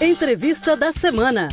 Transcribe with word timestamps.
Entrevista 0.00 0.76
da 0.76 0.92
semana. 0.92 1.48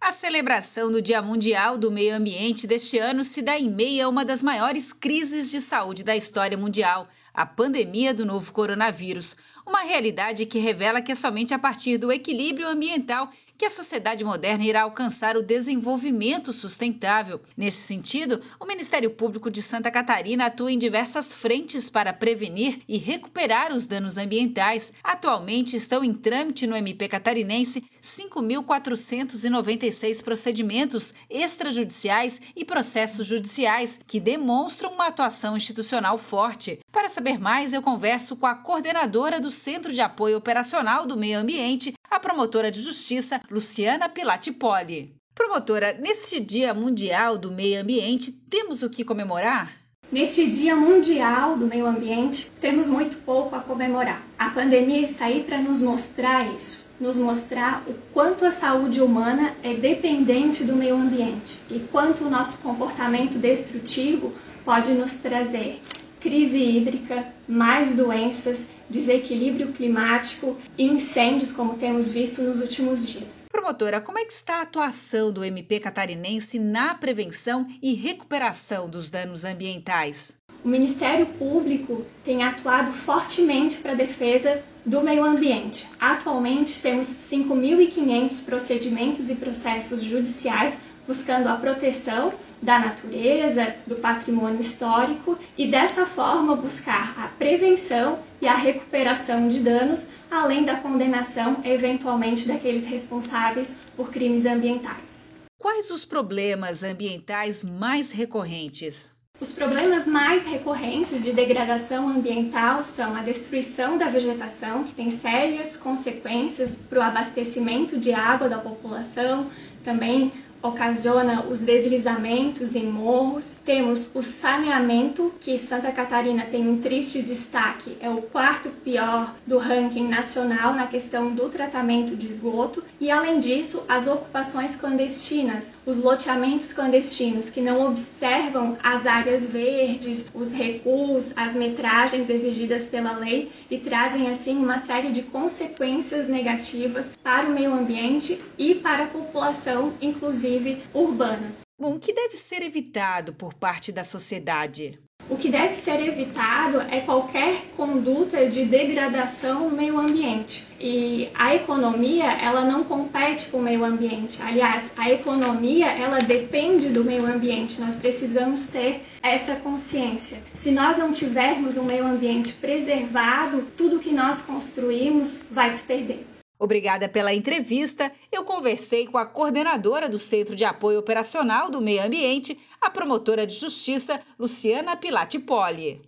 A 0.00 0.10
celebração 0.10 0.90
do 0.90 1.02
Dia 1.02 1.20
Mundial 1.20 1.76
do 1.76 1.90
Meio 1.90 2.16
Ambiente 2.16 2.66
deste 2.66 2.98
ano 2.98 3.24
se 3.24 3.42
dá 3.42 3.58
em 3.58 3.68
meio 3.68 4.06
a 4.06 4.08
uma 4.08 4.24
das 4.24 4.42
maiores 4.42 4.90
crises 4.90 5.50
de 5.50 5.60
saúde 5.60 6.02
da 6.02 6.16
história 6.16 6.56
mundial, 6.56 7.08
a 7.36 7.44
pandemia 7.44 8.14
do 8.14 8.24
novo 8.24 8.50
coronavírus. 8.50 9.36
Uma 9.66 9.82
realidade 9.82 10.46
que 10.46 10.58
revela 10.58 11.02
que 11.02 11.12
é 11.12 11.14
somente 11.14 11.52
a 11.52 11.58
partir 11.58 11.98
do 11.98 12.10
equilíbrio 12.10 12.66
ambiental 12.66 13.30
que 13.58 13.64
a 13.64 13.70
sociedade 13.70 14.22
moderna 14.22 14.64
irá 14.64 14.82
alcançar 14.82 15.34
o 15.36 15.42
desenvolvimento 15.42 16.52
sustentável. 16.52 17.40
Nesse 17.56 17.80
sentido, 17.82 18.40
o 18.60 18.66
Ministério 18.66 19.10
Público 19.10 19.50
de 19.50 19.60
Santa 19.62 19.90
Catarina 19.90 20.46
atua 20.46 20.70
em 20.70 20.78
diversas 20.78 21.32
frentes 21.32 21.88
para 21.88 22.12
prevenir 22.12 22.82
e 22.86 22.98
recuperar 22.98 23.72
os 23.72 23.86
danos 23.86 24.18
ambientais. 24.18 24.92
Atualmente 25.02 25.74
estão 25.76 26.04
em 26.04 26.12
trâmite 26.12 26.66
no 26.66 26.76
MP 26.76 27.08
catarinense 27.08 27.82
5.496 28.02 30.22
procedimentos 30.22 31.14
extrajudiciais 31.30 32.42
e 32.54 32.62
processos 32.64 33.26
judiciais 33.26 33.98
que 34.06 34.20
demonstram 34.20 34.92
uma 34.92 35.06
atuação 35.06 35.56
institucional 35.56 36.18
forte. 36.18 36.78
Para 37.06 37.14
saber 37.14 37.38
mais, 37.38 37.72
eu 37.72 37.80
converso 37.80 38.34
com 38.34 38.46
a 38.46 38.54
coordenadora 38.56 39.38
do 39.38 39.48
Centro 39.48 39.92
de 39.92 40.00
Apoio 40.00 40.38
Operacional 40.38 41.06
do 41.06 41.16
Meio 41.16 41.38
Ambiente, 41.38 41.94
a 42.10 42.18
promotora 42.18 42.68
de 42.68 42.80
justiça 42.80 43.40
Luciana 43.48 44.08
Pilatipoli. 44.08 45.14
Promotora, 45.32 45.96
neste 46.00 46.40
Dia 46.40 46.74
Mundial 46.74 47.38
do 47.38 47.52
Meio 47.52 47.80
Ambiente, 47.80 48.32
temos 48.32 48.82
o 48.82 48.90
que 48.90 49.04
comemorar? 49.04 49.70
Neste 50.10 50.50
Dia 50.50 50.74
Mundial 50.74 51.56
do 51.56 51.68
Meio 51.68 51.86
Ambiente, 51.86 52.50
temos 52.60 52.88
muito 52.88 53.18
pouco 53.18 53.54
a 53.54 53.60
comemorar. 53.60 54.26
A 54.36 54.50
pandemia 54.50 55.02
está 55.02 55.26
aí 55.26 55.44
para 55.44 55.62
nos 55.62 55.80
mostrar 55.80 56.44
isso, 56.56 56.88
nos 56.98 57.16
mostrar 57.16 57.84
o 57.86 57.94
quanto 58.12 58.44
a 58.44 58.50
saúde 58.50 59.00
humana 59.00 59.54
é 59.62 59.74
dependente 59.74 60.64
do 60.64 60.74
meio 60.74 60.96
ambiente 60.96 61.56
e 61.70 61.78
quanto 61.78 62.24
o 62.24 62.30
nosso 62.30 62.58
comportamento 62.58 63.38
destrutivo 63.38 64.34
pode 64.64 64.90
nos 64.90 65.14
trazer 65.20 65.80
crise 66.20 66.58
hídrica, 66.58 67.26
mais 67.48 67.94
doenças, 67.94 68.68
desequilíbrio 68.88 69.72
climático 69.72 70.56
e 70.76 70.84
incêndios, 70.84 71.52
como 71.52 71.76
temos 71.76 72.10
visto 72.10 72.42
nos 72.42 72.60
últimos 72.60 73.06
dias. 73.06 73.42
Promotora, 73.50 74.00
como 74.00 74.18
é 74.18 74.24
que 74.24 74.32
está 74.32 74.56
a 74.56 74.62
atuação 74.62 75.32
do 75.32 75.44
MP 75.44 75.80
catarinense 75.80 76.58
na 76.58 76.94
prevenção 76.94 77.66
e 77.82 77.94
recuperação 77.94 78.88
dos 78.88 79.10
danos 79.10 79.44
ambientais? 79.44 80.36
O 80.64 80.68
Ministério 80.68 81.26
Público 81.26 82.04
tem 82.24 82.42
atuado 82.42 82.92
fortemente 82.92 83.76
para 83.76 83.92
a 83.92 83.96
defesa 83.96 84.62
do 84.84 85.00
meio 85.00 85.24
ambiente. 85.24 85.86
Atualmente 86.00 86.80
temos 86.80 87.06
5.500 87.06 88.44
procedimentos 88.44 89.30
e 89.30 89.36
processos 89.36 90.02
judiciais 90.02 90.78
buscando 91.06 91.48
a 91.48 91.56
proteção 91.56 92.32
da 92.60 92.78
natureza, 92.78 93.74
do 93.86 93.96
patrimônio 93.96 94.60
histórico 94.60 95.38
e 95.56 95.68
dessa 95.68 96.06
forma 96.06 96.56
buscar 96.56 97.14
a 97.18 97.28
prevenção 97.28 98.18
e 98.40 98.48
a 98.48 98.54
recuperação 98.54 99.48
de 99.48 99.60
danos, 99.60 100.08
além 100.30 100.64
da 100.64 100.76
condenação 100.76 101.60
eventualmente 101.64 102.48
daqueles 102.48 102.86
responsáveis 102.86 103.76
por 103.96 104.10
crimes 104.10 104.46
ambientais. 104.46 105.28
Quais 105.58 105.90
os 105.90 106.04
problemas 106.04 106.82
ambientais 106.82 107.64
mais 107.64 108.10
recorrentes? 108.10 109.15
Os 109.38 109.52
problemas 109.52 110.06
mais 110.06 110.46
recorrentes 110.46 111.22
de 111.22 111.30
degradação 111.30 112.08
ambiental 112.08 112.82
são 112.82 113.14
a 113.14 113.20
destruição 113.20 113.98
da 113.98 114.08
vegetação, 114.08 114.84
que 114.84 114.94
tem 114.94 115.10
sérias 115.10 115.76
consequências 115.76 116.74
para 116.74 116.98
o 117.00 117.02
abastecimento 117.02 117.98
de 117.98 118.14
água 118.14 118.48
da 118.48 118.58
população, 118.58 119.50
também 119.84 120.32
ocasiona 120.62 121.44
os 121.46 121.60
deslizamentos 121.60 122.74
em 122.74 122.86
morros. 122.86 123.56
Temos 123.64 124.10
o 124.14 124.22
saneamento, 124.22 125.34
que 125.40 125.58
Santa 125.58 125.92
Catarina 125.92 126.44
tem 126.44 126.68
um 126.68 126.80
triste 126.80 127.22
destaque, 127.22 127.96
é 128.00 128.08
o 128.08 128.22
quarto 128.22 128.70
pior 128.84 129.34
do 129.46 129.58
ranking 129.58 130.08
nacional 130.08 130.74
na 130.74 130.86
questão 130.86 131.34
do 131.34 131.48
tratamento 131.48 132.16
de 132.16 132.26
esgoto. 132.26 132.82
E 133.00 133.10
além 133.10 133.38
disso, 133.38 133.84
as 133.88 134.06
ocupações 134.06 134.76
clandestinas, 134.76 135.72
os 135.84 135.98
loteamentos 135.98 136.72
clandestinos 136.72 137.50
que 137.50 137.60
não 137.60 137.86
observam 137.86 138.78
as 138.82 139.06
áreas 139.06 139.46
verdes, 139.46 140.30
os 140.34 140.52
recuos, 140.52 141.32
as 141.36 141.54
metragens 141.54 142.30
exigidas 142.30 142.86
pela 142.86 143.12
lei 143.12 143.50
e 143.70 143.78
trazem 143.78 144.30
assim 144.30 144.56
uma 144.56 144.78
série 144.78 145.10
de 145.10 145.22
consequências 145.22 146.28
negativas 146.28 147.12
para 147.22 147.46
o 147.46 147.52
meio 147.52 147.72
ambiente 147.72 148.40
e 148.56 148.74
para 148.74 149.04
a 149.04 149.08
população, 149.08 149.92
inclusive 150.00 150.45
inclusive 150.46 150.82
urbana. 150.94 151.52
Bom, 151.78 151.94
o 151.94 151.98
que 151.98 152.12
deve 152.12 152.36
ser 152.36 152.62
evitado 152.62 153.34
por 153.34 153.52
parte 153.52 153.92
da 153.92 154.04
sociedade? 154.04 154.98
O 155.28 155.36
que 155.36 155.50
deve 155.50 155.74
ser 155.74 156.00
evitado 156.06 156.80
é 156.82 157.00
qualquer 157.00 157.60
conduta 157.76 158.48
de 158.48 158.64
degradação 158.64 159.68
no 159.68 159.76
meio 159.76 159.98
ambiente. 159.98 160.64
E 160.78 161.28
a 161.34 161.52
economia, 161.52 162.30
ela 162.30 162.64
não 162.64 162.84
compete 162.84 163.46
com 163.46 163.58
o 163.58 163.62
meio 163.62 163.84
ambiente. 163.84 164.40
Aliás, 164.40 164.92
a 164.96 165.10
economia, 165.10 165.88
ela 165.88 166.20
depende 166.20 166.90
do 166.90 167.02
meio 167.02 167.26
ambiente. 167.26 167.80
Nós 167.80 167.96
precisamos 167.96 168.68
ter 168.68 169.02
essa 169.20 169.56
consciência. 169.56 170.44
Se 170.54 170.70
nós 170.70 170.96
não 170.96 171.10
tivermos 171.10 171.76
um 171.76 171.82
meio 171.82 172.06
ambiente 172.06 172.52
preservado, 172.52 173.66
tudo 173.76 173.98
que 173.98 174.12
nós 174.12 174.40
construímos 174.42 175.40
vai 175.50 175.70
se 175.70 175.82
perder. 175.82 176.35
Obrigada 176.58 177.08
pela 177.08 177.34
entrevista. 177.34 178.10
Eu 178.32 178.42
conversei 178.44 179.06
com 179.06 179.18
a 179.18 179.26
coordenadora 179.26 180.08
do 180.08 180.18
Centro 180.18 180.56
de 180.56 180.64
Apoio 180.64 180.98
Operacional 180.98 181.70
do 181.70 181.80
Meio 181.80 182.04
Ambiente, 182.04 182.58
a 182.80 182.90
promotora 182.90 183.46
de 183.46 183.54
justiça 183.54 184.20
Luciana 184.38 184.96
Pilatipoli. 184.96 186.02